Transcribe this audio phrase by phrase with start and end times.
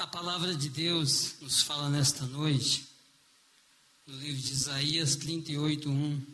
[0.00, 2.88] A palavra de Deus nos fala nesta noite,
[4.06, 6.26] no livro de Isaías 38, 1.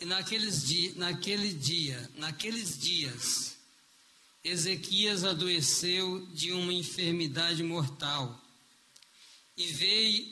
[0.00, 3.56] E naqueles di naquele dia, naqueles dias,
[4.42, 8.36] Ezequias adoeceu de uma enfermidade mortal.
[9.56, 10.28] E veio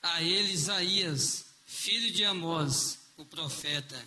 [0.00, 4.00] a ele Isaías, filho de Amós, o profeta.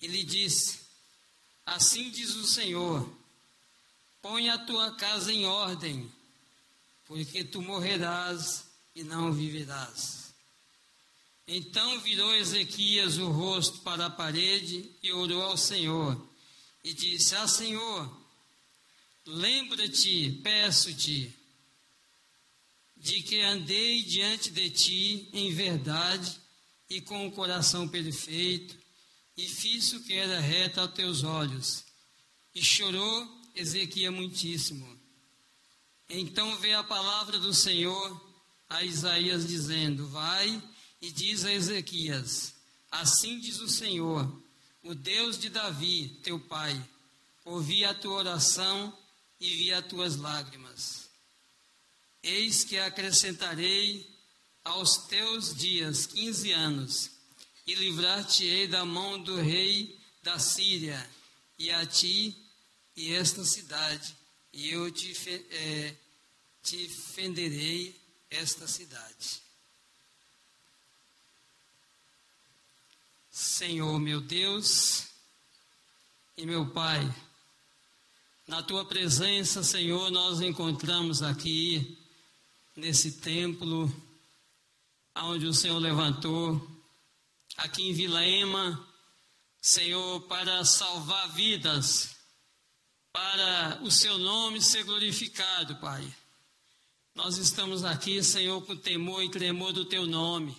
[0.00, 0.78] E lhe disse:
[1.66, 3.23] Assim diz o Senhor:
[4.24, 6.10] Põe a tua casa em ordem,
[7.04, 10.32] porque tu morrerás e não viverás.
[11.46, 16.26] Então virou Ezequias o rosto para a parede e orou ao Senhor
[16.82, 18.18] e disse: Ah, Senhor,
[19.26, 21.30] lembra-te, peço-te,
[22.96, 26.34] de que andei diante de ti em verdade
[26.88, 28.74] e com o coração perfeito,
[29.36, 31.84] e fiz o que era reto aos teus olhos.
[32.54, 34.98] E chorou Ezequias muitíssimo.
[36.08, 38.20] Então veio a palavra do Senhor
[38.68, 40.62] a Isaías, dizendo: Vai
[41.00, 42.54] e diz a Ezequias:
[42.90, 44.44] Assim diz o Senhor
[44.84, 46.78] o Deus de Davi, teu pai,
[47.42, 48.96] ouvi a tua oração
[49.40, 51.08] e vi as tuas lágrimas.
[52.22, 54.06] Eis que acrescentarei
[54.62, 57.10] aos teus dias quinze anos,
[57.66, 61.10] e livrar-te-ei da mão do rei da Síria,
[61.58, 62.36] e a ti
[62.96, 64.16] e esta cidade,
[64.52, 65.12] e eu te,
[65.50, 65.96] é,
[66.62, 67.98] te fenderei
[68.30, 69.42] esta cidade.
[73.30, 75.08] Senhor meu Deus
[76.36, 77.00] e meu Pai,
[78.46, 81.98] na tua presença, Senhor, nós encontramos aqui
[82.76, 83.92] nesse templo
[85.16, 86.60] onde o Senhor levantou,
[87.56, 88.86] aqui em Vila Ema,
[89.62, 92.16] Senhor, para salvar vidas,
[93.14, 96.04] para o seu nome ser glorificado, Pai.
[97.14, 100.56] Nós estamos aqui, Senhor, com temor e tremor do teu nome.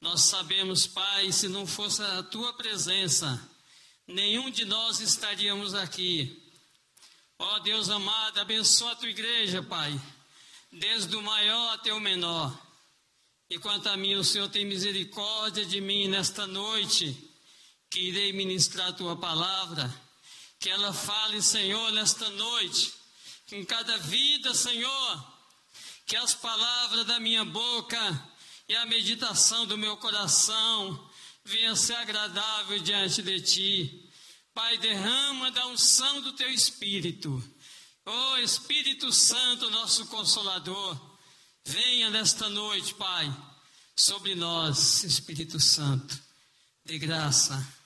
[0.00, 3.38] Nós sabemos, Pai, se não fosse a tua presença,
[4.06, 6.42] nenhum de nós estaríamos aqui.
[7.38, 10.00] Ó oh, Deus amado, abençoa a tua igreja, Pai,
[10.72, 12.58] desde o maior até o menor.
[13.50, 17.14] E quanto a mim, o Senhor tem misericórdia de mim nesta noite,
[17.90, 19.94] que irei ministrar a tua palavra.
[20.60, 22.92] Que ela fale, Senhor, nesta noite,
[23.50, 25.32] em cada vida, Senhor,
[26.06, 27.98] que as palavras da minha boca
[28.68, 31.10] e a meditação do meu coração
[31.44, 34.10] venha ser agradável diante de ti.
[34.52, 37.42] Pai, derrama da unção do teu Espírito.
[38.04, 41.18] Oh Espírito Santo, nosso Consolador,
[41.64, 43.34] venha nesta noite, Pai,
[43.96, 46.20] sobre nós, Espírito Santo,
[46.84, 47.79] de graça.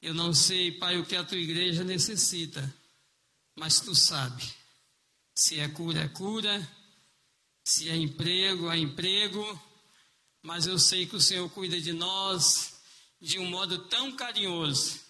[0.00, 2.74] Eu não sei, Pai, o que a tua igreja necessita,
[3.54, 4.42] mas tu sabe.
[5.34, 6.76] Se é cura, é cura.
[7.64, 9.42] Se é emprego, é emprego
[10.46, 12.74] mas eu sei que o Senhor cuida de nós
[13.20, 15.00] de um modo tão carinhoso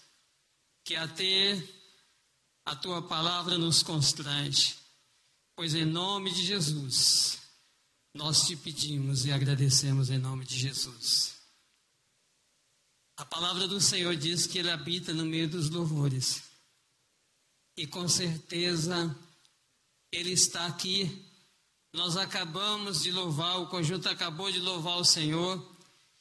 [0.83, 1.63] que até
[2.65, 4.75] a tua palavra nos constrange.
[5.55, 7.39] Pois em nome de Jesus,
[8.15, 11.36] nós te pedimos e agradecemos em nome de Jesus.
[13.17, 16.43] A palavra do Senhor diz que Ele habita no meio dos louvores.
[17.77, 19.15] E com certeza
[20.13, 21.27] Ele está aqui
[21.97, 25.59] nós acabamos de louvar, o conjunto acabou de louvar o Senhor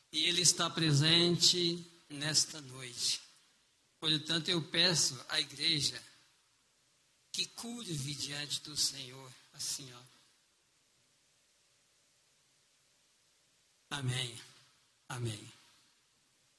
[0.09, 3.21] e Ele está presente nesta noite.
[3.99, 6.01] Portanto, eu peço à igreja
[7.33, 10.01] que curve diante do Senhor, assim, ó.
[13.89, 14.33] Amém.
[15.09, 15.54] Amém.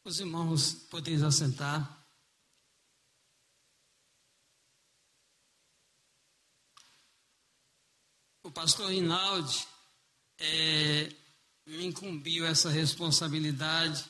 [0.06, 2.06] Os irmãos podem assentar.
[8.44, 9.66] o pastor Rinaldi
[10.38, 11.12] é,
[11.66, 14.08] me incumbiu essa responsabilidade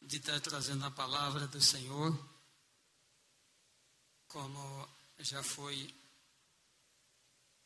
[0.00, 2.18] de estar trazendo a palavra do Senhor,
[4.26, 5.94] como já foi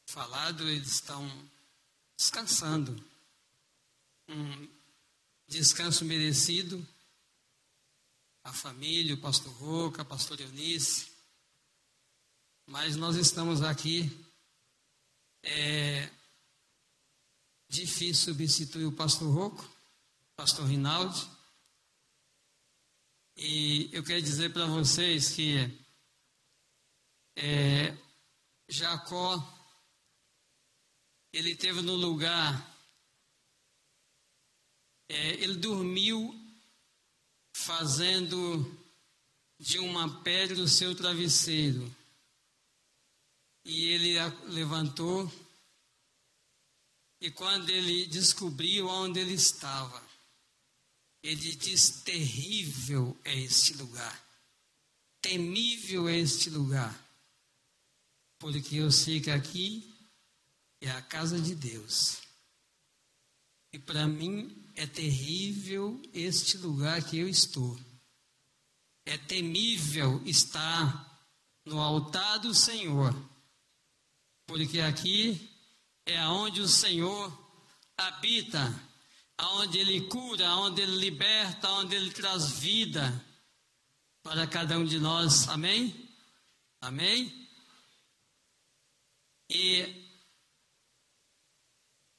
[0.07, 1.31] falado, eles estão
[2.17, 3.01] descansando,
[4.29, 4.69] um
[5.47, 6.85] descanso merecido,
[8.47, 11.11] a família, o pastor Roca, a pastor Eunice,
[12.65, 14.09] mas nós estamos aqui
[15.43, 16.09] é
[17.69, 19.69] difícil substituir o pastor Rocco,
[20.37, 21.29] pastor Rinaldi.
[23.37, 25.57] E eu quero dizer para vocês que
[27.35, 27.97] é,
[28.69, 29.43] Jacó,
[31.33, 32.77] ele teve no lugar,
[35.09, 36.46] é, ele dormiu
[37.67, 38.79] fazendo
[39.59, 41.93] de uma pedra o seu travesseiro
[43.65, 44.15] e ele
[44.45, 45.31] levantou.
[47.21, 50.01] E quando ele descobriu onde ele estava,
[51.23, 54.25] ele diz: Terrível é este lugar,
[55.21, 56.95] temível é este lugar,
[58.39, 59.93] porque eu sei que aqui
[60.81, 62.19] é a casa de Deus.
[63.73, 67.79] E para mim é terrível este lugar que eu estou.
[69.07, 71.27] É temível estar
[71.65, 73.15] no altar do Senhor,
[74.47, 75.51] porque aqui
[76.05, 77.33] é onde o Senhor
[77.97, 78.61] habita,
[79.39, 83.25] aonde ele cura, aonde ele liberta, aonde ele traz vida
[84.23, 85.49] para cada um de nós.
[85.49, 86.11] Amém?
[86.83, 87.49] Amém?
[89.49, 90.05] E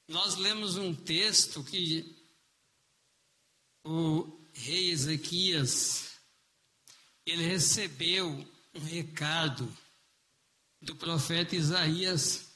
[0.08, 2.17] nós lemos um texto que
[3.90, 6.20] o rei Ezequias
[7.26, 8.28] ele recebeu
[8.74, 9.76] um recado
[10.82, 12.54] do profeta Isaías,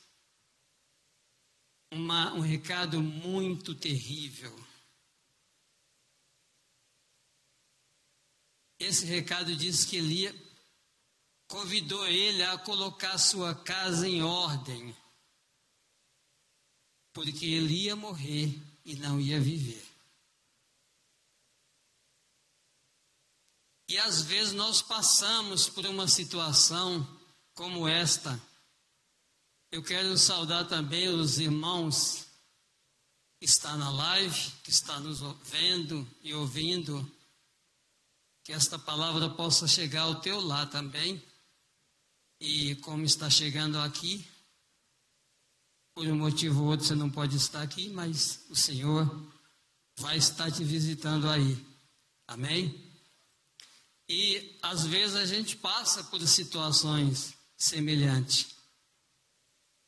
[1.89, 4.53] uma, um recado muito terrível.
[8.77, 10.35] Esse recado diz que Elias
[11.47, 14.95] convidou ele a colocar sua casa em ordem
[17.13, 19.90] porque ele ia morrer e não ia viver.
[23.91, 27.05] E às vezes nós passamos por uma situação
[27.53, 28.41] como esta.
[29.69, 32.25] Eu quero saudar também os irmãos
[33.37, 37.05] que estão na live, que estão nos vendo e ouvindo.
[38.45, 41.21] Que esta palavra possa chegar ao teu lar também.
[42.39, 44.25] E como está chegando aqui,
[45.93, 49.29] por um motivo ou outro você não pode estar aqui, mas o Senhor
[49.97, 51.61] vai estar te visitando aí.
[52.25, 52.90] Amém?
[54.13, 58.53] E às vezes a gente passa por situações semelhantes.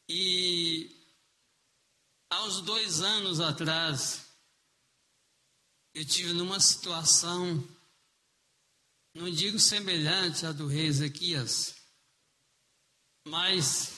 [0.07, 0.89] E
[2.29, 4.25] há uns dois anos atrás,
[5.93, 7.61] eu tive numa situação,
[9.13, 11.75] não digo semelhante à do rei Ezequias,
[13.27, 13.91] mas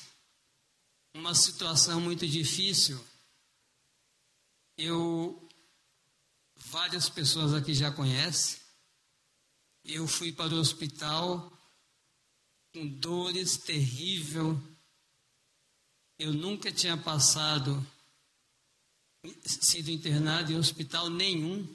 [1.14, 3.00] uma situação muito difícil.
[4.76, 5.48] Eu,
[6.56, 8.65] várias pessoas aqui já conhecem.
[9.88, 11.56] Eu fui para o hospital
[12.74, 14.60] com dores terrível.
[16.18, 17.86] Eu nunca tinha passado,
[19.46, 21.68] sido internado em hospital nenhum.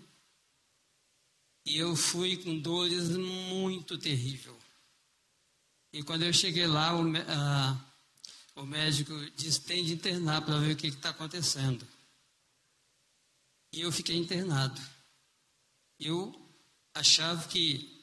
[1.64, 4.58] E eu fui com dores muito terrível.
[5.92, 7.92] E quando eu cheguei lá, o, a,
[8.56, 11.86] o médico disse: tem de internar para ver o que está acontecendo.
[13.72, 14.80] E eu fiquei internado.
[16.00, 16.34] Eu
[16.92, 17.99] achava que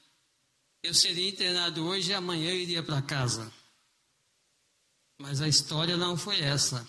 [0.83, 3.51] eu seria internado hoje e amanhã iria para casa.
[5.19, 6.87] Mas a história não foi essa.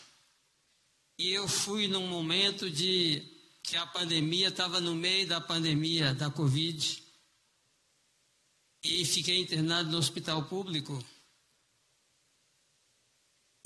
[1.19, 3.26] E eu fui num momento de
[3.62, 7.02] que a pandemia estava no meio da pandemia da Covid.
[8.85, 11.05] E fiquei internado no hospital público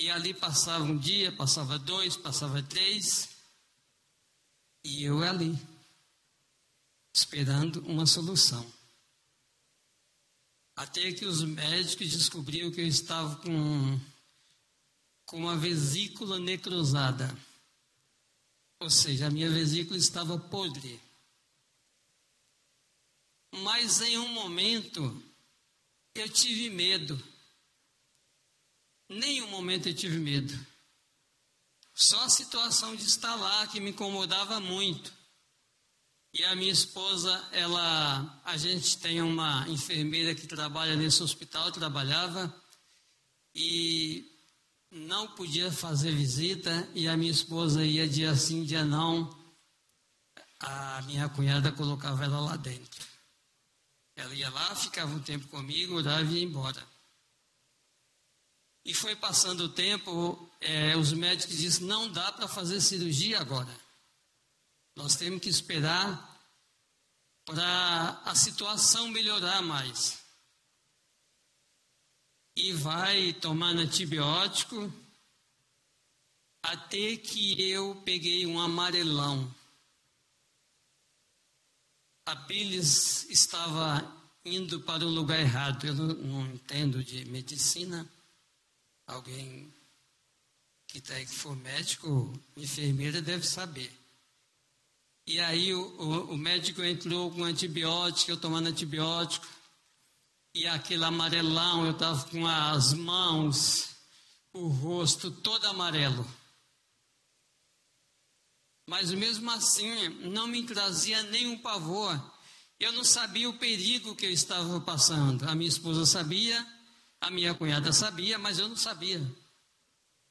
[0.02, 3.28] e ali passava um dia, passava dois, passava três,
[4.84, 5.56] e eu ali,
[7.14, 8.68] esperando uma solução.
[10.74, 14.00] Até que os médicos descobriram que eu estava com,
[15.26, 17.28] com uma vesícula necrosada.
[18.80, 21.00] Ou seja, a minha vesícula estava podre.
[23.52, 25.22] Mas em um momento
[26.14, 27.22] eu tive medo.
[29.08, 30.52] Nenhum momento eu tive medo.
[31.94, 35.12] Só a situação de estar lá que me incomodava muito.
[36.34, 42.54] E a minha esposa, ela, a gente tem uma enfermeira que trabalha nesse hospital, trabalhava
[43.54, 44.32] e
[44.90, 49.30] não podia fazer visita e a minha esposa ia dia sim, dia não.
[50.58, 53.06] A minha cunhada colocava ela lá dentro.
[54.16, 56.82] Ela ia lá, ficava um tempo comigo, orava e ia embora.
[58.84, 63.81] E foi passando o tempo, é, os médicos disseram: não dá para fazer cirurgia agora.
[64.94, 66.32] Nós temos que esperar
[67.44, 70.22] para a situação melhorar mais.
[72.54, 74.92] E vai tomando antibiótico
[76.62, 79.52] até que eu peguei um amarelão.
[82.26, 85.86] A bilis estava indo para o lugar errado.
[85.86, 88.08] Eu não, não entendo de medicina
[89.06, 89.72] alguém
[90.86, 94.01] que, tá, que for médico, enfermeira, deve saber.
[95.26, 99.46] E aí o, o, o médico entrou com antibiótico, eu tomando antibiótico,
[100.54, 103.96] e aquele amarelão, eu estava com as mãos,
[104.52, 106.26] o rosto todo amarelo.
[108.88, 112.20] Mas mesmo assim não me trazia nenhum pavor.
[112.78, 115.48] Eu não sabia o perigo que eu estava passando.
[115.48, 116.66] A minha esposa sabia,
[117.20, 119.24] a minha cunhada sabia, mas eu não sabia.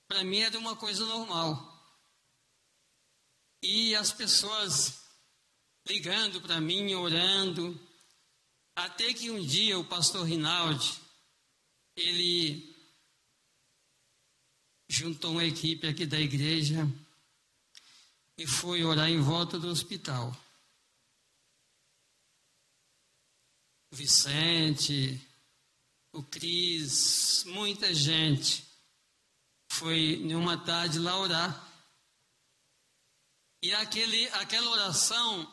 [0.08, 1.71] Para mim era uma coisa normal.
[3.62, 5.02] E as pessoas
[5.88, 7.80] ligando para mim, orando,
[8.76, 11.00] até que um dia o pastor Rinaldi,
[11.96, 12.76] ele
[14.90, 16.88] juntou uma equipe aqui da igreja
[18.38, 20.36] e foi orar em volta do hospital.
[23.92, 25.20] O Vicente,
[26.14, 28.66] o Cris, muita gente
[29.72, 31.71] foi numa tarde lá orar.
[33.64, 35.48] E aquele, aquela oração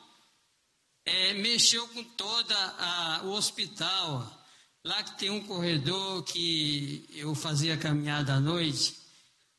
[1.05, 4.35] é, mexeu com toda a, o hospital.
[4.83, 8.97] Lá que tem um corredor que eu fazia caminhada à noite,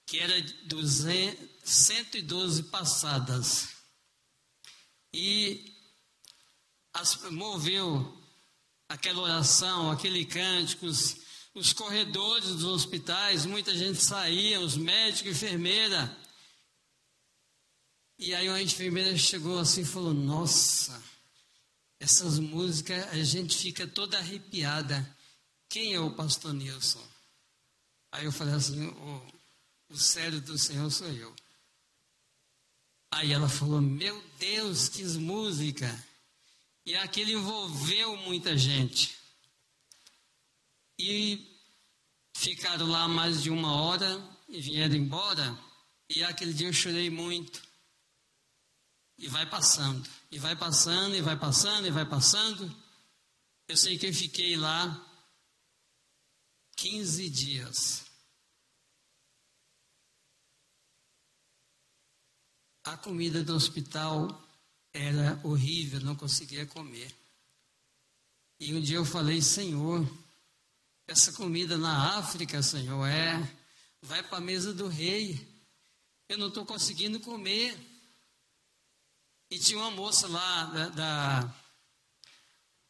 [0.08, 3.70] que era 200, 112 passadas.
[5.13, 5.75] E
[6.91, 8.18] as, moveu
[8.88, 11.18] aquela oração, aquele cântico, os,
[11.53, 16.18] os corredores dos hospitais, muita gente saía, os médicos, enfermeira.
[18.21, 21.01] E aí uma enfermeira chegou assim e falou: Nossa,
[22.01, 25.17] essas músicas a gente fica toda arrepiada.
[25.69, 27.01] Quem é o pastor Nilson?
[28.11, 29.33] Aí eu falei assim: O,
[29.91, 31.33] o sério do Senhor sou eu.
[33.09, 35.88] Aí ela falou: Meu Deus, que música!
[36.85, 39.15] E aquilo envolveu muita gente.
[40.99, 41.57] E
[42.35, 45.57] ficaram lá mais de uma hora e vieram embora.
[46.09, 47.68] E aquele dia eu chorei muito.
[49.19, 52.73] E vai passando, e vai passando, e vai passando, e vai passando.
[53.67, 55.05] Eu sei que eu fiquei lá
[56.77, 58.05] 15 dias.
[62.85, 64.41] A comida do hospital
[64.93, 67.13] era horrível, não conseguia comer.
[68.57, 70.09] E um dia eu falei, Senhor,
[71.05, 73.38] essa comida na África, Senhor, é,
[74.01, 75.45] vai para a mesa do rei.
[76.29, 77.77] Eu não estou conseguindo comer.
[79.50, 81.56] E tinha uma moça lá, da, da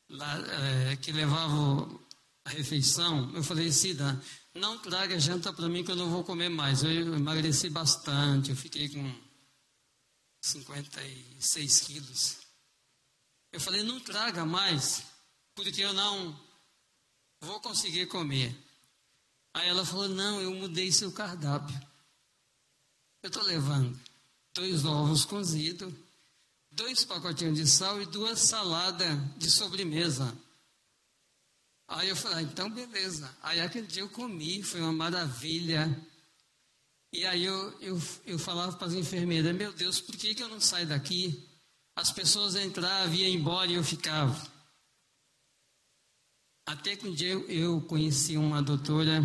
[0.10, 1.88] lá, é, que levava
[2.46, 3.32] a refeição.
[3.34, 4.22] Eu falei, Cida,
[4.54, 6.84] não traga janta para mim que eu não vou comer mais.
[6.84, 9.30] Eu emagreci bastante, eu fiquei com
[10.42, 12.38] 56 quilos.
[13.52, 15.04] Eu falei, não traga mais,
[15.56, 16.38] porque eu não
[17.42, 18.56] vou conseguir comer.
[19.54, 21.76] Aí ela falou, não, eu mudei seu cardápio.
[23.24, 24.00] Eu estou levando
[24.54, 25.94] dois ovos cozidos,
[26.80, 30.34] dois pacotinhos de sal e duas saladas de sobremesa.
[31.90, 33.30] Aí eu falei, ah, então beleza.
[33.42, 35.88] Aí aquele dia eu comi, foi uma maravilha.
[37.12, 40.48] E aí eu, eu, eu falava para as enfermeiras, meu Deus, por que, que eu
[40.48, 41.46] não saio daqui?
[41.98, 44.40] As pessoas entravam, iam embora e eu ficava.
[46.66, 49.22] Até que um dia eu, eu conheci uma doutora,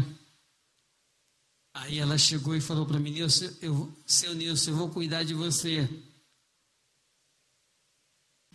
[1.72, 5.88] aí ela chegou e falou para mim, eu, seu Nilson, eu vou cuidar de você.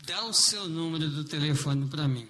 [0.10, 2.28] Dá o seu número do telefone para mim.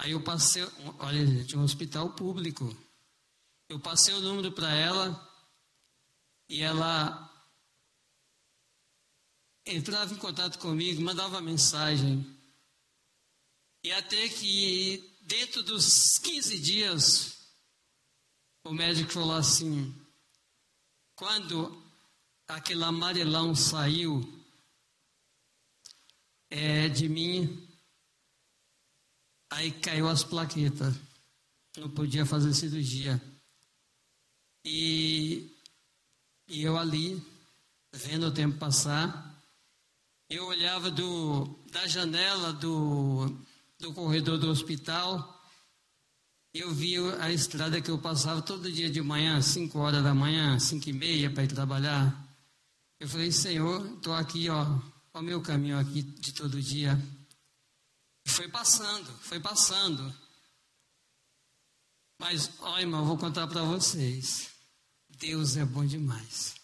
[0.00, 0.64] Aí eu passei,
[0.98, 2.76] olha gente, um hospital público.
[3.68, 5.32] Eu passei o número para ela,
[6.48, 7.30] e ela
[9.64, 12.26] entrava em contato comigo, mandava mensagem.
[13.84, 17.38] E até que dentro dos 15 dias,
[18.64, 19.94] o médico falou assim:
[21.14, 21.80] quando
[22.48, 24.41] aquele amarelão saiu
[26.52, 27.66] é, de mim,
[29.50, 30.94] aí caiu as plaquetas.
[31.78, 33.20] Não podia fazer cirurgia.
[34.64, 35.50] E
[36.48, 37.22] e eu ali,
[37.94, 39.42] vendo o tempo passar,
[40.28, 43.34] eu olhava do, da janela do,
[43.78, 45.42] do corredor do hospital,
[46.52, 50.58] eu via a estrada que eu passava todo dia de manhã, 5 horas da manhã,
[50.58, 52.28] 5 e meia para ir trabalhar.
[53.00, 54.78] Eu falei, Senhor, estou aqui, ó,
[55.14, 56.98] o meu caminho aqui de todo dia.
[58.26, 60.14] Foi passando, foi passando.
[62.18, 64.50] Mas, ó, irmão, vou contar para vocês.
[65.08, 66.54] Deus é bom demais.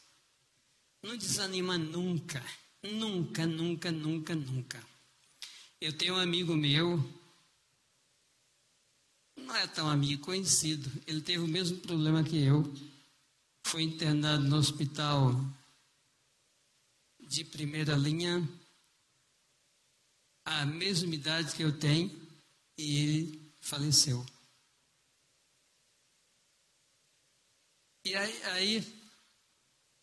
[1.02, 2.45] Não desanima nunca,
[2.83, 4.88] nunca, nunca, nunca, nunca.
[5.81, 6.99] Eu tenho um amigo meu,
[9.37, 10.90] não é tão amigo, conhecido.
[11.07, 12.64] Ele teve o mesmo problema que eu.
[13.64, 15.33] Foi internado no hospital
[17.28, 18.40] de primeira linha,
[20.47, 22.11] a mesma idade que eu tenho,
[22.78, 24.25] e ele faleceu.
[28.02, 29.04] E aí, aí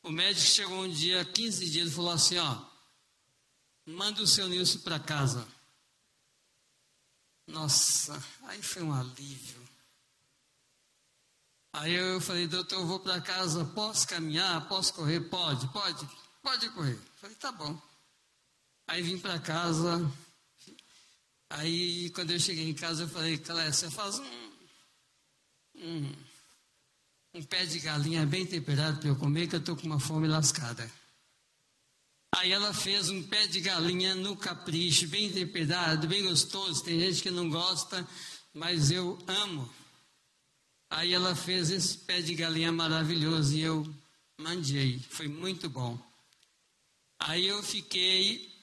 [0.03, 2.63] o médico chegou um dia, 15 dias, e falou assim, ó,
[3.88, 5.48] manda o seu Nilson para casa.
[7.48, 9.65] Nossa, aí foi um alívio.
[11.74, 15.22] Aí eu falei, doutor, eu vou para casa, posso caminhar, posso correr?
[15.22, 16.08] Pode, pode,
[16.46, 17.00] pode correr.
[17.20, 17.82] Falei, tá bom.
[18.88, 20.12] Aí vim para casa,
[21.50, 24.52] aí quando eu cheguei em casa eu falei, Clécia, faz um,
[25.75, 26.16] um
[27.34, 30.28] um pé de galinha bem temperado para eu comer, que eu estou com uma fome
[30.28, 30.90] lascada.
[32.34, 36.84] Aí ela fez um pé de galinha no capricho, bem temperado, bem gostoso.
[36.84, 38.08] Tem gente que não gosta,
[38.54, 39.70] mas eu amo.
[40.90, 43.96] Aí ela fez esse pé de galinha maravilhoso e eu
[44.38, 45.00] mandei.
[45.10, 46.00] Foi muito bom.
[47.19, 48.53] Aí eu fiquei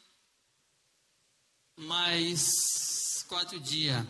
[1.78, 4.06] mais quatro dias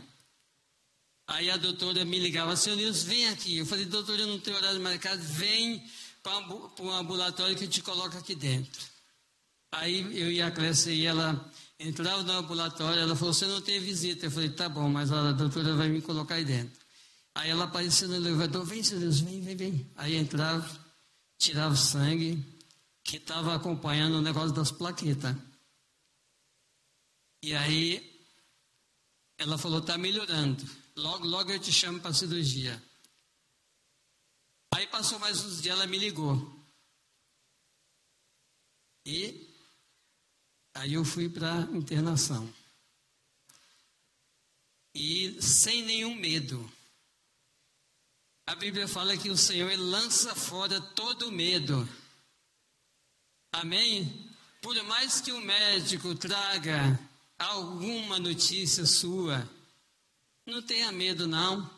[1.26, 3.56] Aí a doutora me ligava, senhor Nilson, vem aqui.
[3.56, 5.82] Eu falei, doutora, eu não tenho horário marcado, vem
[6.22, 6.38] para
[6.80, 8.82] um ambulatório que te coloca aqui dentro.
[9.72, 13.80] Aí eu e a Clécia e ela entrava no ambulatório, ela falou, você não tem
[13.80, 14.26] visita.
[14.26, 16.78] Eu falei, tá bom, mas a doutora vai me colocar aí dentro.
[17.34, 19.90] Aí ela apareceu no elevador, vem, senhor Nilson, vem, vem, vem.
[19.96, 20.68] Aí entrava,
[21.38, 22.44] tirava o sangue,
[23.04, 25.36] que estava acompanhando o negócio das plaquetas.
[27.42, 28.12] E aí
[29.36, 30.64] ela falou, está melhorando.
[30.94, 32.80] Logo, logo eu te chamo para cirurgia.
[34.74, 36.36] Aí passou mais uns dias, ela me ligou.
[39.04, 39.52] E
[40.74, 42.52] aí eu fui para internação.
[44.94, 46.70] E sem nenhum medo.
[48.46, 51.88] A Bíblia fala que o Senhor lança fora todo medo.
[53.52, 54.30] Amém?
[54.62, 56.98] Por mais que o médico traga
[57.38, 59.46] alguma notícia sua,
[60.46, 61.70] não tenha medo, não,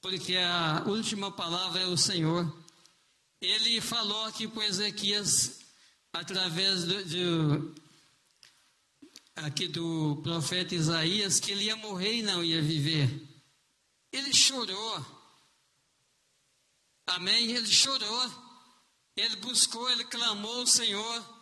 [0.00, 2.50] porque a última palavra é o Senhor.
[3.38, 5.60] Ele falou aqui para Ezequias,
[6.10, 7.74] através do, do,
[9.36, 13.28] aqui do profeta Isaías, que ele ia morrer e não ia viver.
[14.10, 15.04] Ele chorou.
[17.06, 17.50] Amém?
[17.50, 18.47] Ele chorou.
[19.18, 21.36] Ele buscou, ele clamou ao Senhor.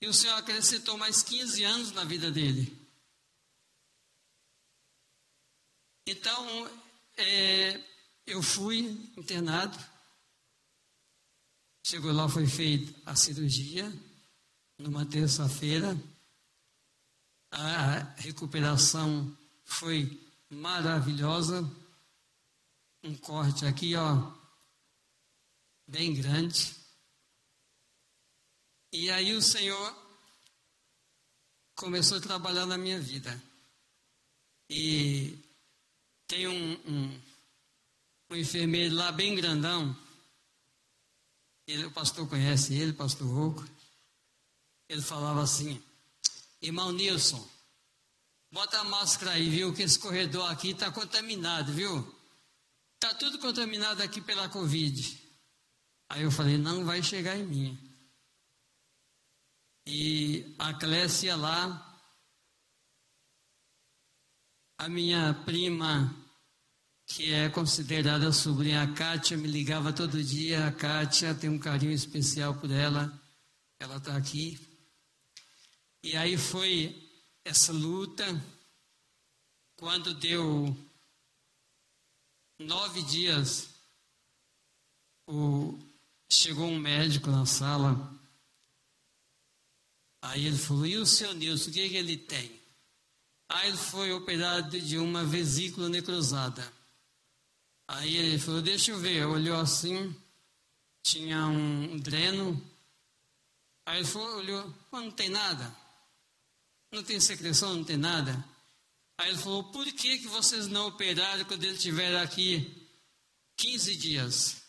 [0.00, 2.78] E o Senhor acrescentou mais 15 anos na vida dele.
[6.06, 6.70] Então,
[7.16, 7.80] é,
[8.24, 8.78] eu fui
[9.16, 9.76] internado.
[11.84, 13.92] Chegou lá, foi feita a cirurgia,
[14.78, 16.00] numa terça-feira.
[17.50, 21.68] A recuperação foi maravilhosa.
[23.02, 24.32] Um corte aqui, ó,
[25.88, 26.81] bem grande.
[28.92, 29.96] E aí o Senhor
[31.74, 33.42] começou a trabalhar na minha vida.
[34.68, 35.38] E
[36.26, 37.20] tem um, um,
[38.30, 39.96] um enfermeiro lá bem grandão.
[41.66, 43.66] Ele, o pastor conhece ele, pastor Rouco.
[44.90, 45.82] Ele falava assim:
[46.60, 47.48] Irmão Nilson,
[48.50, 49.72] bota a máscara aí, viu?
[49.72, 52.14] Que esse corredor aqui está contaminado, viu?
[52.94, 55.18] Está tudo contaminado aqui pela Covid.
[56.10, 57.91] Aí eu falei: Não vai chegar em mim.
[59.86, 62.00] E a Clécia lá,
[64.78, 66.22] a minha prima
[67.06, 68.82] que é considerada sobrinha.
[68.82, 70.66] A Kátia me ligava todo dia.
[70.66, 73.12] A Kátia tem um carinho especial por ela.
[73.78, 74.58] Ela está aqui.
[76.02, 77.10] E aí foi
[77.44, 78.24] essa luta.
[79.76, 80.76] Quando deu
[82.58, 83.68] nove dias,
[85.26, 85.78] o,
[86.30, 88.21] chegou um médico na sala.
[90.22, 92.62] Aí ele falou: E o seu Nilson, o que, que ele tem?
[93.52, 96.72] Aí ele foi operado de uma vesícula necrosada.
[97.86, 99.26] Aí ele falou, deixa eu ver.
[99.26, 100.14] Olhou assim,
[101.02, 102.58] tinha um dreno.
[103.84, 105.76] Aí ele falou, olhou, não tem nada.
[106.90, 108.42] Não tem secreção, não tem nada.
[109.18, 112.88] Aí ele falou, por que, que vocês não operaram quando ele estiver aqui
[113.58, 114.61] 15 dias?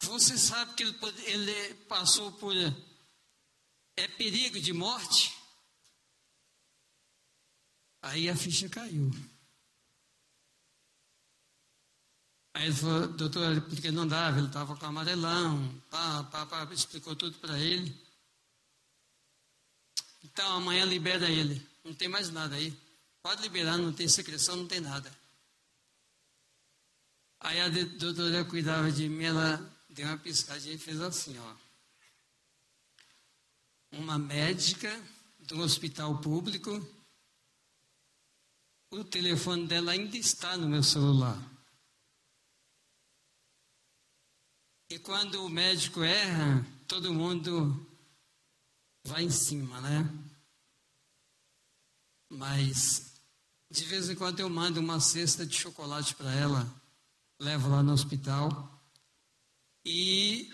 [0.00, 2.54] Você sabe que ele, ele passou por
[3.96, 5.36] é perigo de morte?
[8.00, 9.10] Aí a ficha caiu.
[12.54, 17.14] Aí ele falou, doutor, porque não dava, ele estava com amarelão, pá, pá, pá, explicou
[17.16, 17.94] tudo para ele.
[20.22, 22.76] Então amanhã libera ele, não tem mais nada aí.
[23.20, 25.12] Pode liberar, não tem secreção, não tem nada.
[27.40, 31.56] Aí a doutora cuidava de mim, ela deu uma piscadinha e fez assim, ó.
[33.90, 34.88] Uma médica
[35.52, 36.70] um hospital público,
[38.90, 41.36] o telefone dela ainda está no meu celular.
[44.90, 47.86] E quando o médico erra, todo mundo
[49.04, 50.06] vai em cima, né?
[52.30, 53.14] Mas
[53.70, 56.70] de vez em quando eu mando uma cesta de chocolate para ela,
[57.40, 58.77] levo lá no hospital.
[59.90, 60.52] E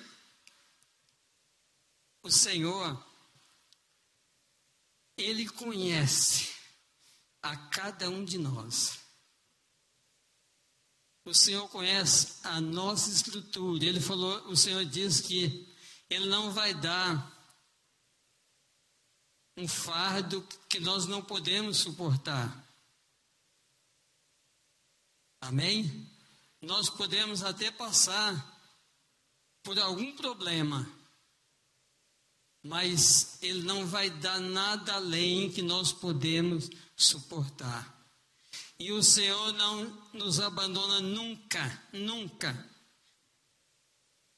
[2.22, 3.04] o Senhor,
[5.16, 6.54] Ele conhece
[7.42, 9.00] a cada um de nós.
[11.24, 13.84] O Senhor conhece a nossa estrutura.
[13.84, 15.68] Ele falou, o Senhor diz que
[16.08, 17.28] Ele não vai dar
[19.56, 22.64] um fardo que nós não podemos suportar.
[25.40, 26.08] Amém?
[26.62, 28.53] Nós podemos até passar
[29.64, 30.86] por algum problema,
[32.62, 37.92] mas Ele não vai dar nada além que nós podemos suportar.
[38.78, 42.70] E o Senhor não nos abandona nunca, nunca.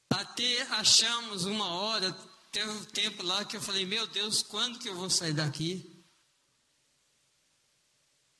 [0.09, 2.11] Até achamos uma hora,
[2.51, 6.05] teve um tempo lá que eu falei, meu Deus, quando que eu vou sair daqui?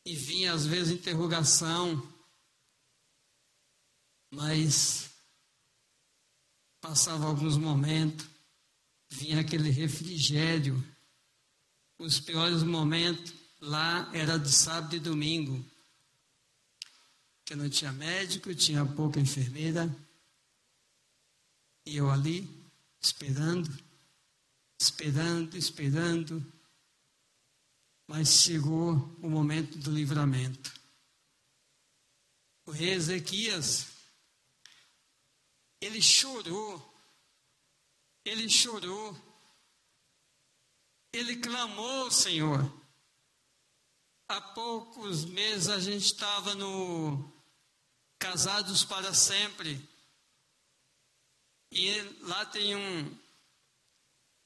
[0.05, 2.01] E vinha às vezes interrogação,
[4.31, 5.06] mas
[6.81, 8.25] passava alguns momentos,
[9.09, 10.83] vinha aquele refrigério.
[11.97, 15.65] Os piores momentos lá era de sábado e domingo,
[17.45, 19.93] que não tinha médico, tinha pouca enfermeira,
[21.85, 22.47] e eu ali
[22.99, 23.71] esperando,
[24.79, 26.53] esperando, esperando,
[28.05, 30.73] mas chegou o momento do livramento.
[32.65, 33.96] O rei Ezequias
[35.79, 36.93] ele chorou,
[38.25, 39.15] ele chorou,
[41.13, 42.71] ele clamou ao Senhor.
[44.29, 47.31] Há poucos meses a gente estava no
[48.19, 49.87] Casados para Sempre.
[51.71, 53.17] E lá tem um.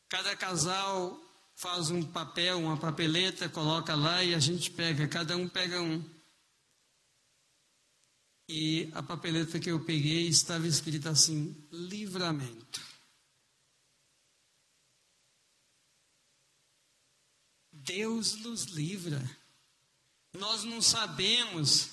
[0.09, 1.19] Cada casal
[1.55, 6.03] faz um papel, uma papeleta, coloca lá e a gente pega, cada um pega um.
[8.53, 12.81] E a papeleta que eu peguei estava escrita assim: livramento.
[17.71, 19.21] Deus nos livra.
[20.33, 21.91] Nós não sabemos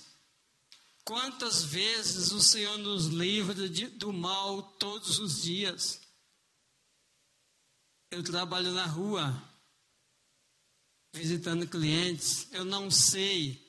[1.04, 6.00] quantas vezes o Senhor nos livra de, do mal todos os dias.
[8.10, 9.40] Eu trabalho na rua,
[11.14, 12.48] visitando clientes.
[12.50, 13.67] Eu não sei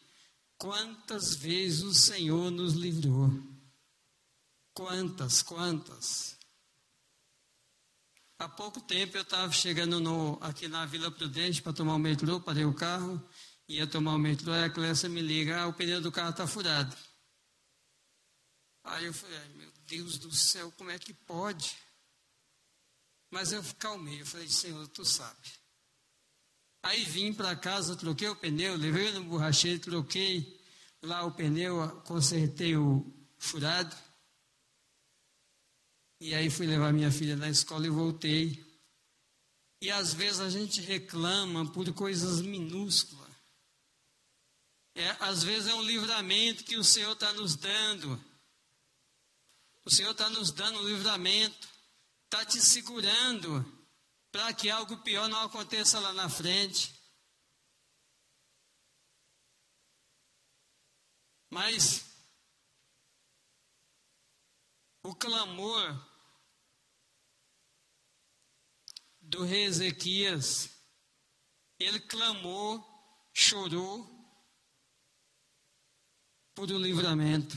[0.59, 3.29] Quantas vezes o Senhor nos livrou?
[4.73, 6.37] Quantas, quantas?
[8.37, 12.41] Há pouco tempo eu estava chegando no, aqui na Vila Prudente para tomar o metrô,
[12.41, 13.25] parei o carro,
[13.69, 16.45] ia tomar o metrô, aí a Clécia me liga, ah, o pneu do carro está
[16.45, 16.95] furado.
[18.83, 21.77] Aí eu falei, meu Deus do céu, como é que pode?
[23.31, 25.58] Mas eu calmei, eu falei, Senhor, tu sabe.
[26.81, 30.59] Aí vim para casa, troquei o pneu, levei no borracheiro, troquei
[31.01, 33.05] lá o pneu, consertei o
[33.37, 33.95] furado.
[36.21, 38.65] E aí fui levar minha filha na escola e voltei.
[39.81, 43.29] E às vezes a gente reclama por coisas minúsculas.
[44.95, 48.21] É, às vezes é um livramento que o Senhor está nos dando.
[49.85, 51.69] O Senhor está nos dando um livramento,
[52.25, 53.78] está te segurando
[54.31, 56.93] para que algo pior não aconteça lá na frente.
[61.49, 62.05] Mas
[65.03, 66.07] o clamor
[69.19, 70.69] do rei Ezequias,
[71.79, 72.85] ele clamou,
[73.33, 74.07] chorou
[76.53, 77.55] por um livramento.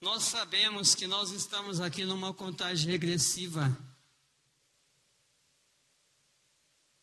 [0.00, 3.76] Nós sabemos que nós estamos aqui numa contagem regressiva.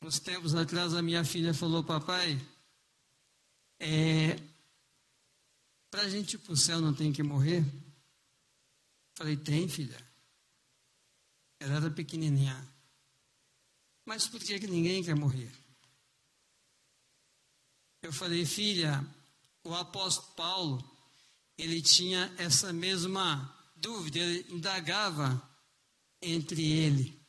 [0.02, 2.40] Uns tempos atrás a minha filha falou, papai,
[3.80, 4.40] é,
[5.92, 7.66] para a gente ir para o céu não tem que morrer?
[9.16, 10.00] Falei, tem, filha.
[11.60, 12.66] Ela era pequenininha.
[14.06, 15.52] Mas por que, que ninguém quer morrer?
[18.02, 19.06] Eu falei, filha,
[19.64, 20.95] o apóstolo Paulo,
[21.58, 25.42] ele tinha essa mesma dúvida, ele indagava
[26.22, 27.26] entre ele.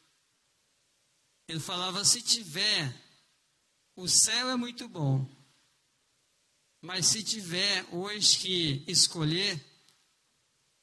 [1.49, 2.95] Ele falava: se tiver,
[3.95, 5.29] o céu é muito bom,
[6.81, 9.65] mas se tiver hoje que escolher,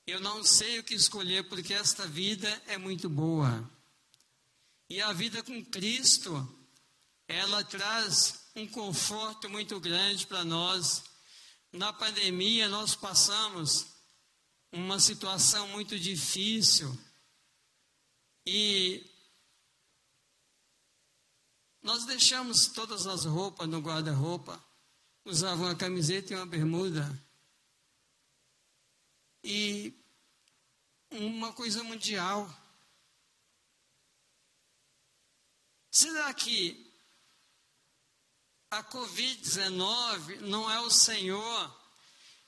[0.06, 3.70] eu não sei o que escolher, porque esta vida é muito boa.
[4.90, 6.36] E a vida com Cristo,
[7.28, 11.04] ela traz um conforto muito grande para nós
[11.74, 13.88] na pandemia, nós passamos
[14.72, 16.88] uma situação muito difícil
[18.46, 19.04] e
[21.82, 24.64] nós deixamos todas as roupas no guarda-roupa,
[25.26, 27.20] usavam uma camiseta e uma bermuda.
[29.44, 29.94] E
[31.12, 32.48] uma coisa mundial.
[35.92, 36.93] Será que
[38.74, 41.84] a Covid-19 não é o Senhor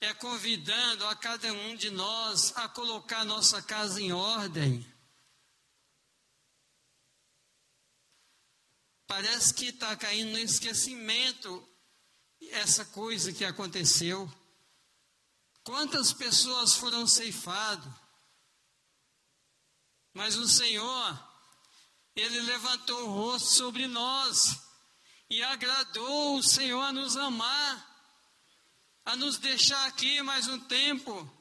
[0.02, 4.86] é convidando a cada um de nós a colocar nossa casa em ordem?
[9.08, 11.68] Parece que está caindo no esquecimento
[12.50, 14.28] essa coisa que aconteceu.
[15.64, 17.94] Quantas pessoas foram ceifadas?
[20.12, 21.30] Mas o Senhor,
[22.16, 24.65] Ele levantou o rosto sobre nós
[25.30, 27.96] e agradou o Senhor a nos amar,
[29.04, 31.32] a nos deixar aqui mais um tempo.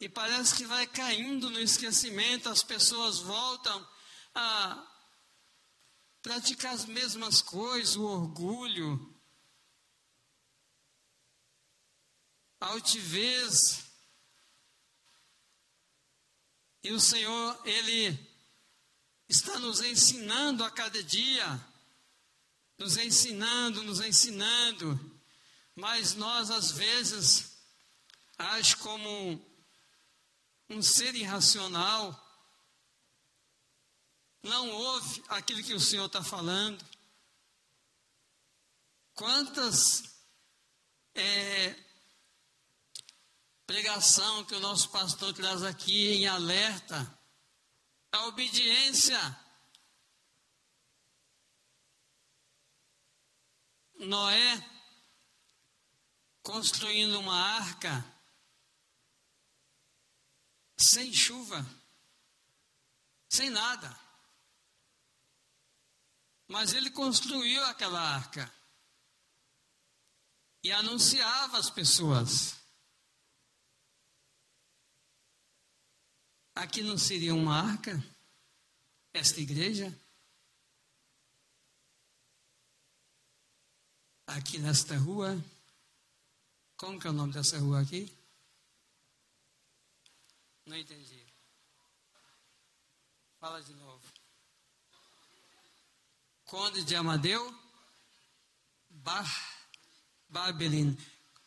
[0.00, 3.88] E parece que vai caindo no esquecimento, as pessoas voltam
[4.34, 4.88] a
[6.20, 9.16] praticar as mesmas coisas, o orgulho,
[12.60, 13.84] a altivez.
[16.82, 18.31] E o Senhor, Ele
[19.32, 21.58] está nos ensinando a cada dia,
[22.76, 25.20] nos ensinando, nos ensinando,
[25.74, 27.56] mas nós às vezes
[28.36, 29.42] age como
[30.68, 32.18] um ser irracional,
[34.42, 36.84] não ouve aquilo que o Senhor está falando.
[39.14, 40.02] Quantas
[41.14, 41.74] é,
[43.66, 47.21] pregação que o nosso pastor traz aqui em alerta,
[48.12, 49.18] a obediência.
[53.98, 54.72] Noé
[56.42, 58.04] construindo uma arca
[60.76, 61.64] sem chuva,
[63.28, 63.98] sem nada.
[66.48, 68.52] Mas ele construiu aquela arca
[70.62, 72.61] e anunciava às pessoas.
[76.54, 78.02] Aqui não seria uma arca?
[79.12, 79.96] Esta igreja?
[84.26, 85.42] Aqui nesta rua?
[86.76, 88.10] Como que é o nome dessa rua aqui?
[90.66, 91.26] Não entendi.
[93.38, 94.02] Fala de novo.
[96.46, 97.54] Conde de Amadeu,
[98.90, 99.52] Bar.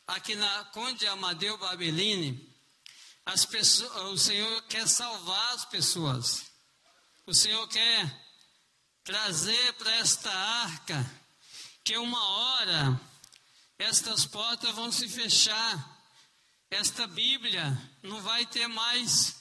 [0.08, 2.55] Aqui na Conde de Amadeu Babeline,
[3.26, 6.46] as pessoas, o Senhor quer salvar as pessoas.
[7.26, 8.26] O Senhor quer
[9.04, 11.24] trazer para esta arca
[11.84, 13.02] que uma hora
[13.78, 15.96] estas portas vão se fechar
[16.70, 17.64] esta Bíblia
[18.04, 19.36] não vai ter mais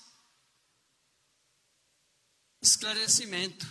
[2.60, 3.66] esclarecimento.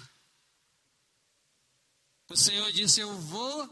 [2.30, 3.68] O Senhor disse: Eu vou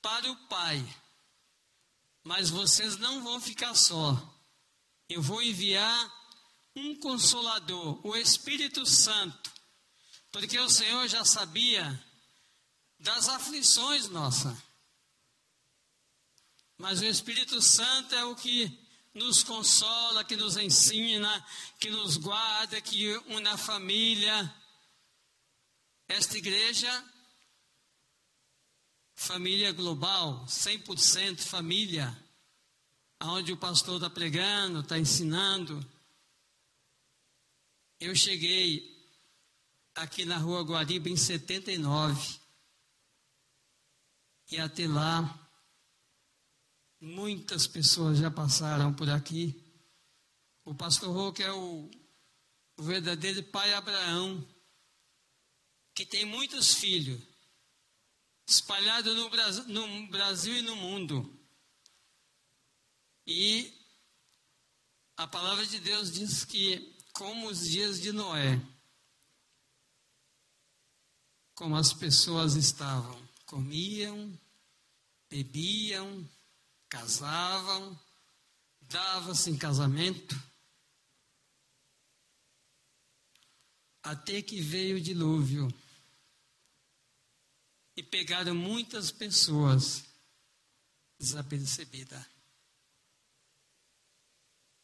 [0.00, 0.78] para o Pai,
[2.22, 4.14] mas vocês não vão ficar só.
[5.08, 6.18] Eu vou enviar
[6.76, 9.50] um consolador, o Espírito Santo,
[10.30, 12.04] porque o Senhor já sabia
[12.98, 14.56] das aflições nossas.
[16.76, 18.70] Mas o Espírito Santo é o que
[19.14, 21.46] nos consola, que nos ensina,
[21.80, 24.54] que nos guarda, que une a família.
[26.06, 27.04] Esta igreja,
[29.14, 32.16] família global, 100% família,
[33.20, 35.84] aonde o pastor está pregando, está ensinando.
[38.00, 38.96] Eu cheguei
[39.94, 42.38] aqui na rua Guariba em 79.
[44.50, 45.48] E até lá
[47.00, 49.54] Muitas pessoas já passaram por aqui.
[50.64, 51.88] O pastor Roque é o,
[52.76, 54.44] o verdadeiro pai Abraão,
[55.94, 57.20] que tem muitos filhos,
[58.48, 59.30] espalhados no
[59.68, 61.37] no Brasil e no mundo.
[63.30, 63.70] E
[65.14, 68.58] a palavra de Deus diz que, como os dias de Noé,
[71.54, 74.32] como as pessoas estavam, comiam,
[75.28, 76.26] bebiam,
[76.88, 78.00] casavam,
[78.80, 80.34] davam-se em casamento,
[84.02, 85.68] até que veio o dilúvio
[87.94, 90.02] e pegaram muitas pessoas
[91.18, 92.37] desapercebidas.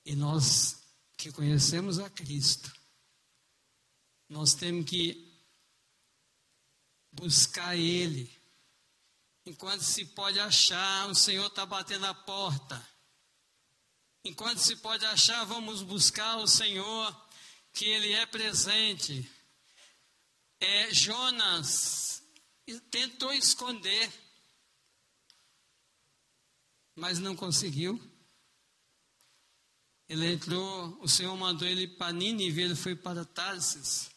[0.04, 0.82] E nós
[1.16, 2.72] que conhecemos a Cristo,
[4.28, 5.32] nós temos que
[7.12, 8.30] buscar Ele
[9.46, 12.82] Enquanto se pode achar, o Senhor está batendo a porta.
[14.24, 17.28] Enquanto se pode achar, vamos buscar o Senhor,
[17.70, 19.30] que Ele é presente.
[20.58, 22.22] É, Jonas
[22.90, 24.10] tentou esconder,
[26.96, 28.00] mas não conseguiu.
[30.08, 34.10] Ele entrou, o Senhor mandou ele para Nínive, ele foi para Tarsis.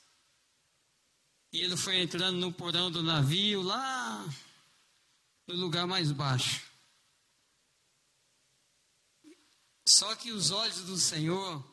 [1.52, 4.28] E ele foi entrando no porão do navio, lá
[5.48, 6.68] no lugar mais baixo.
[9.88, 11.64] Só que os olhos do Senhor,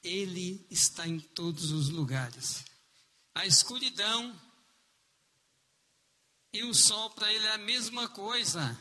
[0.00, 2.64] Ele está em todos os lugares.
[3.34, 4.40] A escuridão
[6.52, 8.80] e o sol para Ele é a mesma coisa.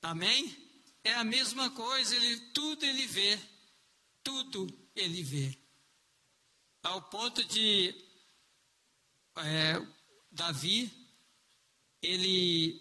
[0.00, 0.63] Amém?
[1.06, 3.38] É a mesma coisa, ele, tudo Ele vê.
[4.22, 5.58] Tudo Ele vê.
[6.82, 7.94] Ao ponto de
[9.36, 9.74] é,
[10.30, 10.90] Davi,
[12.00, 12.80] ele,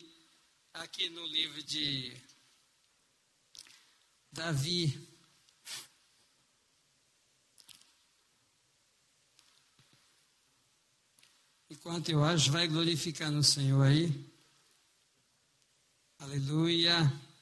[0.74, 2.16] aqui no livro de
[4.32, 5.08] Davi,
[11.70, 14.34] enquanto eu acho, vai glorificando o Senhor aí.
[16.20, 17.33] Aleluia.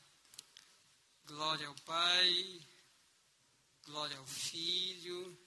[1.32, 2.68] Glória ao Pai,
[3.86, 5.40] glória ao Filho,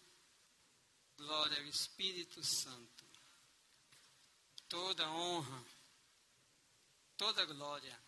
[1.15, 3.05] glória ao Espírito Santo.
[4.67, 5.63] Toda honra
[7.19, 8.03] toda glória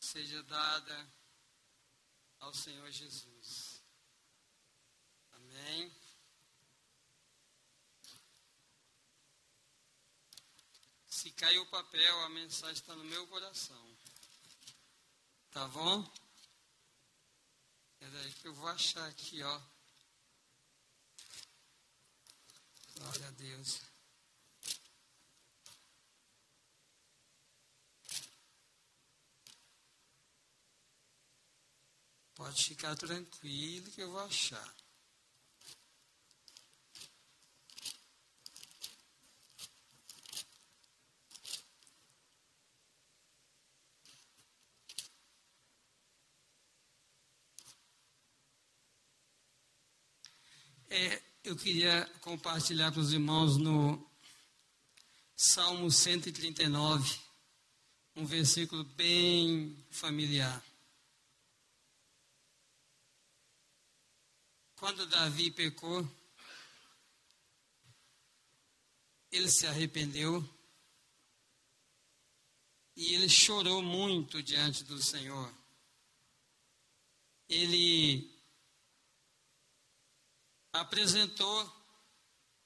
[0.00, 1.12] seja dada
[2.40, 3.80] ao Senhor Jesus.
[5.30, 5.94] Amém.
[11.06, 13.96] Se caiu o papel, a mensagem está no meu coração.
[15.52, 16.21] Tá bom?
[18.10, 19.60] Daí que eu vou achar aqui, ó.
[22.96, 23.80] Glória a Deus.
[32.34, 34.74] Pode ficar tranquilo que eu vou achar.
[50.92, 54.10] É, eu queria compartilhar com os irmãos no
[55.36, 57.20] Salmo 139,
[58.16, 60.64] um versículo bem familiar.
[64.76, 66.10] Quando Davi pecou,
[69.30, 70.42] ele se arrependeu
[72.96, 75.52] e ele chorou muito diante do Senhor.
[77.46, 78.31] Ele
[80.72, 81.70] apresentou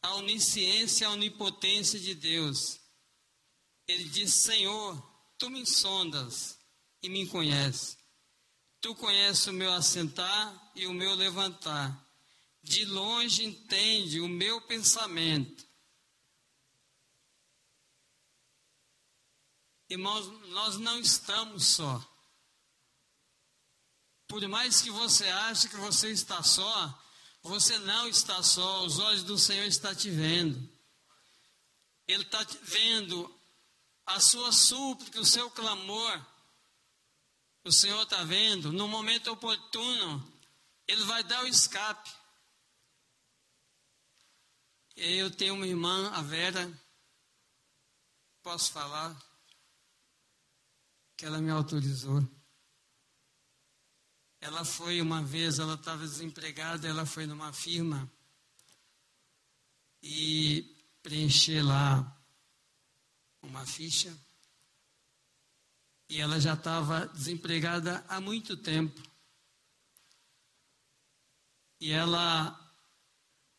[0.02, 2.80] a onisciência, a onipotência de Deus.
[3.86, 5.02] Ele disse: Senhor,
[5.38, 6.58] tu me sondas
[7.02, 7.98] e me conheces.
[8.80, 12.06] Tu conheces o meu assentar e o meu levantar
[12.66, 15.64] de longe entende o meu pensamento.
[19.88, 22.04] Irmãos, nós não estamos só.
[24.26, 27.05] Por mais que você ache que você está só,
[27.46, 28.84] você não está só.
[28.84, 30.68] Os olhos do Senhor estão te vendo.
[32.06, 33.32] Ele está vendo
[34.04, 36.24] a sua súplica, o seu clamor.
[37.64, 38.72] O Senhor está vendo.
[38.72, 40.32] No momento oportuno,
[40.86, 42.10] Ele vai dar o escape.
[44.94, 46.72] Eu tenho uma irmã, a Vera,
[48.42, 49.14] posso falar,
[51.16, 52.26] que ela me autorizou.
[54.46, 58.08] Ela foi uma vez, ela estava desempregada, ela foi numa firma
[60.00, 60.62] e
[61.02, 62.16] preencher lá
[63.42, 64.16] uma ficha.
[66.08, 69.02] E ela já estava desempregada há muito tempo.
[71.80, 72.56] E ela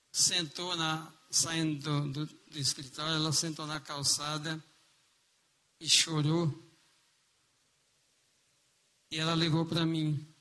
[0.09, 4.63] sentou na, saindo do, do, do escritório, ela sentou na calçada
[5.81, 6.47] e chorou.
[9.11, 10.36] E ela ligou para mim.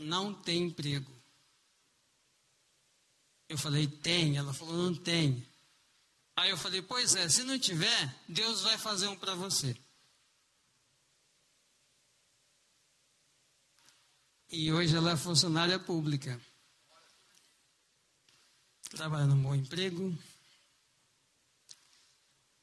[0.00, 1.10] Não tem emprego.
[3.48, 4.36] Eu falei, tem.
[4.36, 5.46] Ela falou, não tem.
[6.36, 9.76] Aí eu falei, pois é, se não tiver, Deus vai fazer um para você.
[14.48, 16.40] E hoje ela é funcionária pública
[18.90, 20.16] trabalha num bom emprego,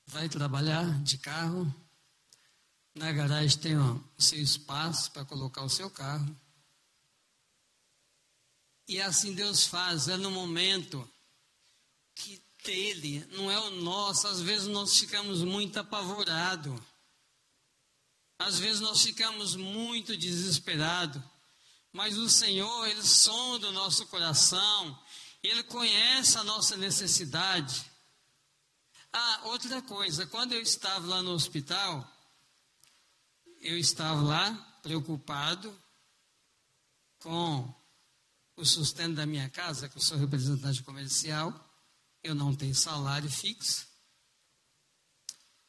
[0.06, 1.74] vai trabalhar de carro,
[2.94, 6.36] na garagem tem o seu espaço para colocar o seu carro.
[8.88, 11.10] E assim Deus faz, é no momento
[12.16, 14.28] que dele, não é o nosso.
[14.28, 16.80] Às vezes nós ficamos muito apavorados.
[18.40, 21.22] Às vezes nós ficamos muito desesperados.
[21.92, 25.00] Mas o Senhor, Ele sonda o nosso coração.
[25.42, 27.90] Ele conhece a nossa necessidade.
[29.12, 32.06] Ah, outra coisa, quando eu estava lá no hospital,
[33.62, 35.76] eu estava lá preocupado
[37.20, 37.74] com
[38.58, 41.54] o sustento da minha casa, que eu sou representante comercial,
[42.24, 43.88] eu não tenho salário fixo,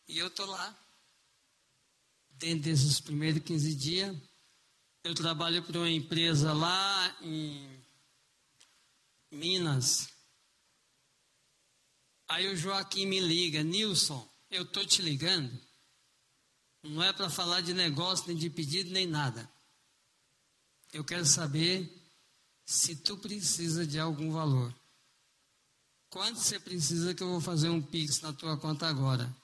[0.09, 0.77] e eu estou lá.
[2.31, 4.17] Dentro desses primeiros 15 dias,
[5.05, 7.85] eu trabalho para uma empresa lá em
[9.31, 10.09] Minas.
[12.29, 15.61] Aí o Joaquim me liga, Nilson, eu estou te ligando.
[16.83, 19.51] Não é para falar de negócio, nem de pedido, nem nada.
[20.93, 21.98] Eu quero saber
[22.69, 24.75] se tu precisa de algum valor.
[26.11, 29.35] Quanto você precisa que eu vou fazer um Pix na tua conta agora?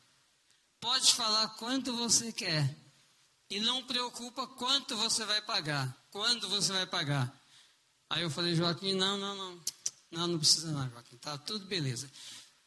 [0.79, 2.77] Pode falar quanto você quer.
[3.49, 5.97] E não preocupa quanto você vai pagar.
[6.11, 7.35] Quando você vai pagar.
[8.11, 9.61] Aí eu falei, Joaquim, não, não, não.
[10.11, 11.16] Não, não precisa não, Joaquim.
[11.16, 12.11] Tá tudo beleza.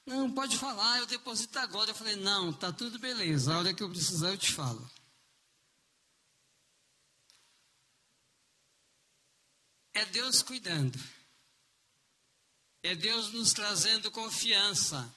[0.08, 1.91] Não, pode falar, eu deposito agora.
[1.91, 3.53] Eu falei, não, tá tudo beleza.
[3.53, 4.89] A hora que eu precisar eu te falo.
[9.98, 11.00] É Deus cuidando.
[12.84, 15.12] É Deus nos trazendo confiança.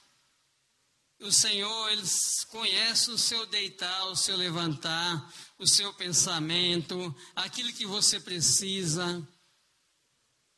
[1.19, 2.01] O Senhor, Ele
[2.49, 9.05] conhece o seu deitar, o seu levantar, o seu pensamento, aquilo que você precisa.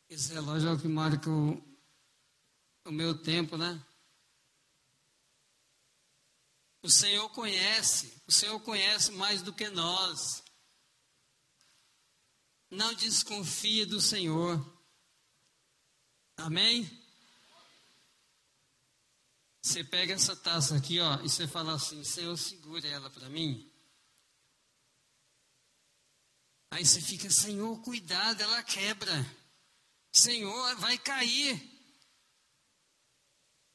[0.08, 1.62] Esse relógio é o que marca o,
[2.86, 3.86] o meu tempo, né?
[6.82, 10.43] O Senhor conhece, o Senhor conhece mais do que nós.
[12.74, 14.60] Não desconfie do Senhor.
[16.36, 16.90] Amém?
[19.62, 23.72] Você pega essa taça aqui, ó, e você fala assim: Senhor, segura ela para mim.
[26.72, 29.24] Aí você fica, Senhor, cuidado, ela quebra.
[30.12, 31.62] Senhor, vai cair.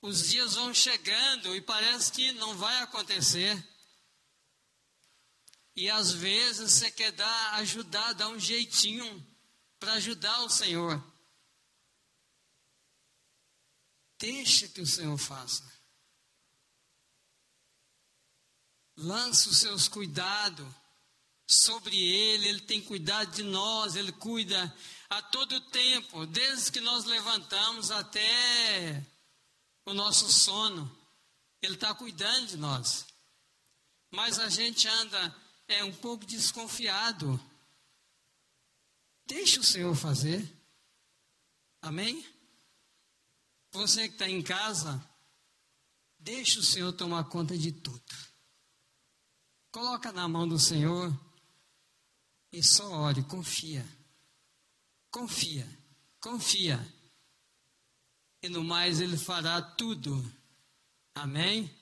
[0.02, 3.56] Os dias vão chegando e parece que não vai acontecer.
[5.78, 9.24] E às vezes você quer dar, ajudar, dar um jeitinho
[9.78, 11.00] para ajudar o Senhor.
[14.18, 15.62] Deixa que o Senhor faça.
[18.96, 20.66] Lança os seus cuidados
[21.46, 24.76] sobre Ele, Ele tem cuidado de nós, Ele cuida
[25.08, 29.06] a todo tempo, desde que nós levantamos até
[29.84, 30.90] o nosso sono.
[31.62, 33.06] Ele está cuidando de nós.
[34.10, 37.38] Mas a gente anda é um pouco desconfiado.
[39.26, 40.50] Deixe o Senhor fazer.
[41.82, 42.26] Amém?
[43.70, 45.00] Você que está em casa,
[46.18, 48.02] deixe o Senhor tomar conta de tudo.
[49.70, 51.12] Coloca na mão do Senhor
[52.50, 53.86] e só ore, confia.
[55.10, 55.68] Confia,
[56.18, 56.80] confia.
[58.42, 60.24] E no mais Ele fará tudo.
[61.14, 61.77] Amém?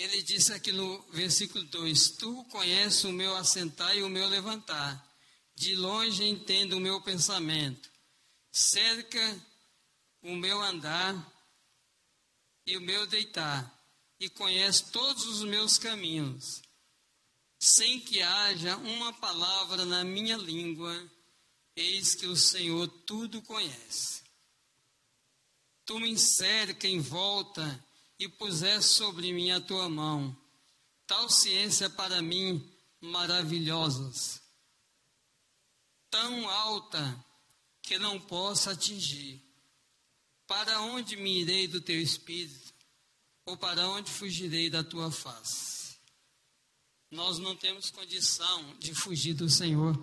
[0.00, 5.06] Ele disse aqui no versículo 2: Tu conheces o meu assentar e o meu levantar,
[5.54, 7.92] de longe entendo o meu pensamento,
[8.50, 9.46] cerca
[10.22, 11.14] o meu andar
[12.66, 13.70] e o meu deitar,
[14.18, 16.62] e conhece todos os meus caminhos,
[17.58, 21.12] sem que haja uma palavra na minha língua,
[21.76, 24.22] eis que o Senhor tudo conhece.
[25.84, 27.84] Tu me cerca em volta
[28.20, 30.36] e puseste sobre mim a tua mão.
[31.06, 32.62] Tal ciência para mim
[33.00, 34.42] maravilhosas,
[36.10, 37.24] tão alta
[37.80, 39.42] que não posso atingir.
[40.46, 42.74] Para onde me irei do teu espírito?
[43.46, 45.96] Ou para onde fugirei da tua face?
[47.10, 49.96] Nós não temos condição de fugir do Senhor.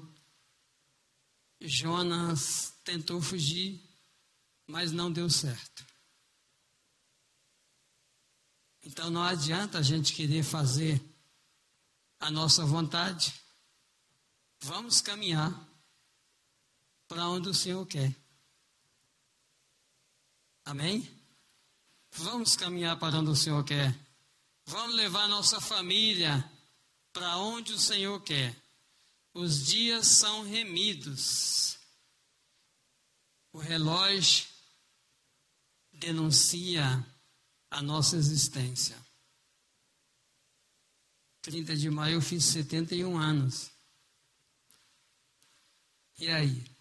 [1.62, 3.80] Jonas tentou fugir,
[4.66, 5.87] mas não deu certo.
[8.88, 11.04] Então não adianta a gente querer fazer
[12.22, 13.34] a nossa vontade.
[14.62, 15.54] Vamos caminhar
[17.06, 18.16] para onde o Senhor quer.
[20.64, 21.06] Amém?
[22.14, 23.94] Vamos caminhar para onde o Senhor quer.
[24.66, 26.50] Vamos levar nossa família
[27.12, 28.56] para onde o Senhor quer.
[29.34, 31.78] Os dias são remidos.
[33.52, 34.48] O relógio
[35.92, 37.06] denuncia
[37.70, 38.98] a nossa existência.
[41.42, 43.72] 30 de maio eu fiz 71 anos.
[46.20, 46.78] E aí?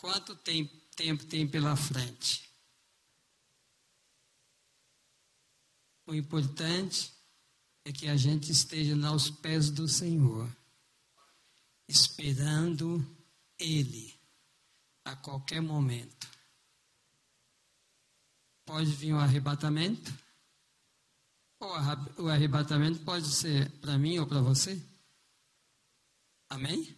[0.00, 0.66] quanto tem,
[0.96, 2.48] tempo tem pela frente.
[6.06, 7.12] O importante
[7.84, 10.50] é que a gente esteja aos pés do Senhor,
[11.86, 13.04] esperando
[13.58, 14.18] Ele
[15.04, 16.29] a qualquer momento.
[18.70, 20.16] Pode vir o um arrebatamento,
[21.58, 21.70] ou
[22.18, 24.80] o arrebatamento pode ser para mim ou para você.
[26.48, 26.96] Amém?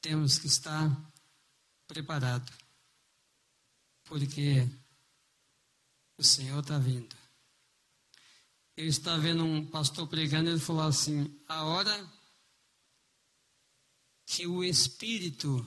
[0.00, 0.88] Temos que estar
[1.86, 2.50] preparados,
[4.04, 4.66] porque
[6.16, 7.14] o Senhor está vindo.
[8.78, 12.10] Eu estava vendo um pastor pregando, ele falou assim: a hora
[14.24, 15.62] que o Espírito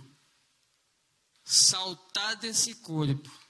[1.46, 3.43] saltar desse corpo,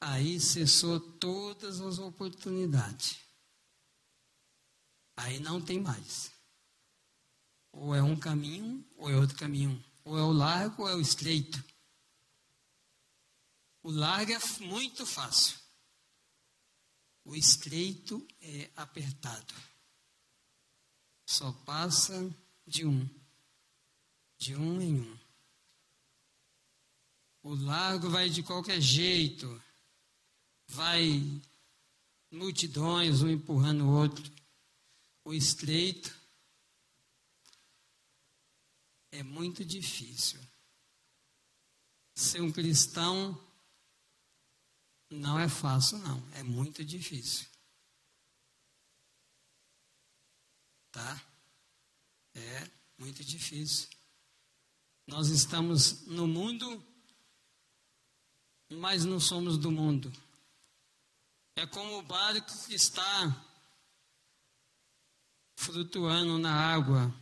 [0.00, 3.18] aí cessou todas as oportunidades.
[5.16, 6.30] Aí não tem mais.
[7.72, 9.84] Ou é um caminho, ou é outro caminho.
[10.04, 11.62] Ou é o largo, ou é o estreito.
[13.82, 15.58] O largo é muito fácil.
[17.24, 19.54] O estreito é apertado.
[21.26, 22.34] Só passa
[22.66, 23.08] de um,
[24.38, 25.18] de um em um.
[27.42, 29.62] O largo vai de qualquer jeito,
[30.68, 31.42] vai
[32.30, 34.30] multidões, um empurrando o outro.
[35.24, 36.14] O estreito
[39.10, 40.40] é muito difícil.
[42.14, 43.38] Ser um cristão
[45.10, 46.22] não é fácil, não.
[46.34, 47.46] É muito difícil.
[50.90, 51.22] Tá?
[52.34, 53.88] É muito difícil.
[55.06, 56.84] Nós estamos no mundo,
[58.68, 60.12] mas não somos do mundo.
[61.58, 63.44] É como o barco que está
[65.56, 67.12] flutuando na água.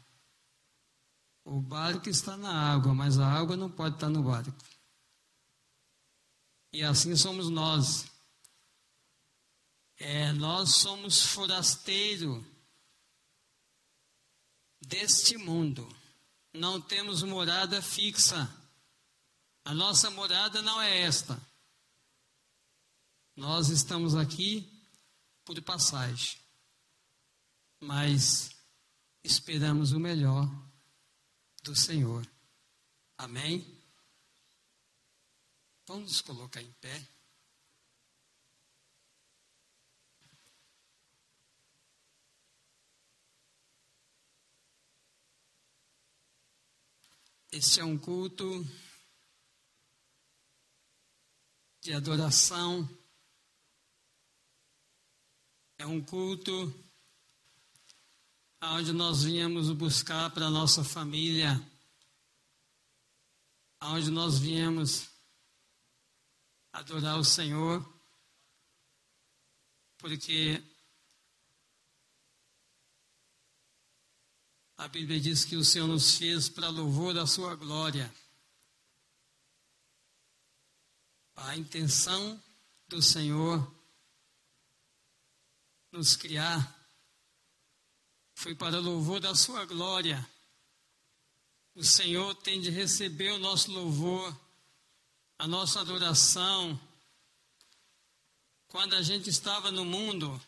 [1.42, 4.54] O barco está na água, mas a água não pode estar no barco.
[6.70, 8.12] E assim somos nós.
[9.96, 12.44] É, nós somos forasteiro
[14.82, 15.88] deste mundo.
[16.52, 18.54] Não temos morada fixa.
[19.64, 21.40] A nossa morada não é esta.
[23.36, 24.66] Nós estamos aqui
[25.44, 26.40] por passagem.
[27.78, 28.48] Mas
[29.22, 30.48] esperamos o melhor
[31.62, 32.26] do Senhor.
[33.18, 33.78] Amém?
[35.86, 37.06] Vamos nos colocar em pé.
[47.52, 48.64] Este é um culto
[51.82, 53.05] de adoração.
[55.78, 56.74] É um culto
[58.62, 61.50] onde nós viemos buscar para a nossa família,
[63.82, 65.08] onde nós viemos
[66.72, 67.86] adorar o Senhor,
[69.98, 70.62] porque
[74.78, 78.12] a Bíblia diz que o Senhor nos fez para louvor da sua glória.
[81.36, 82.42] A intenção
[82.88, 83.75] do Senhor
[85.96, 86.74] nos criar
[88.34, 90.28] foi para louvor da sua glória.
[91.74, 94.36] O Senhor tem de receber o nosso louvor
[95.38, 96.80] a nossa adoração,
[98.68, 100.40] quando a gente estava no mundo,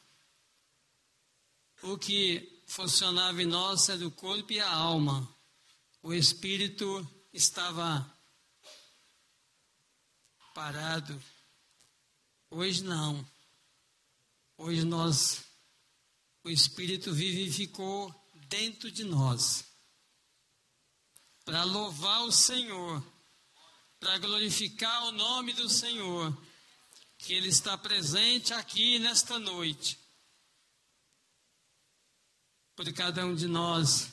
[1.82, 5.28] o que funcionava em nós era o corpo e a alma.
[6.02, 8.10] O espírito estava
[10.54, 11.22] parado.
[12.50, 13.26] Hoje não.
[14.58, 15.44] Hoje nós,
[16.44, 18.14] o Espírito vivificou
[18.48, 19.64] dentro de nós.
[21.46, 23.02] Para louvar o Senhor
[24.00, 26.36] para glorificar o nome do Senhor,
[27.18, 29.98] que Ele está presente aqui nesta noite,
[32.76, 34.12] por cada um de nós,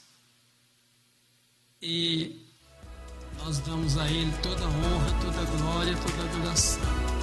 [1.81, 2.43] e
[3.37, 7.14] nós damos a Ele toda honra, toda glória, toda adoração.